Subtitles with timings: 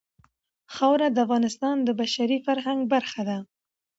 [0.75, 3.37] خاوره د افغانستان د بشري فرهنګ برخه ده.